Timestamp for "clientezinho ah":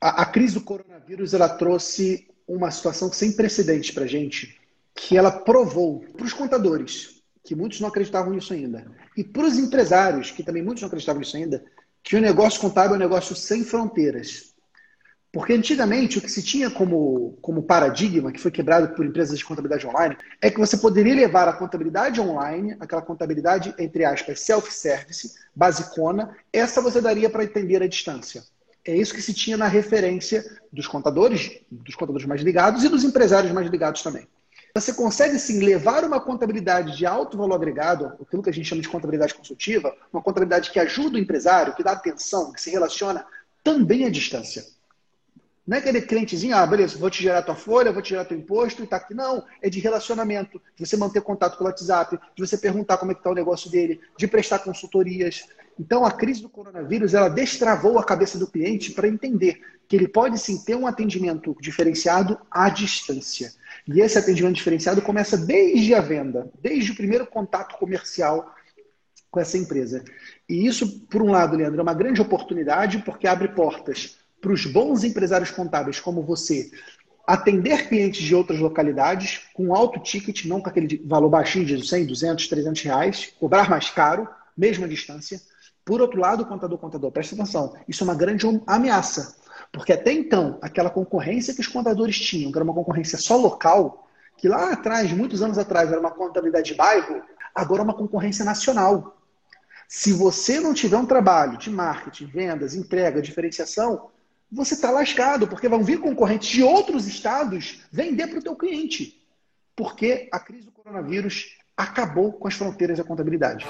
46.02-46.66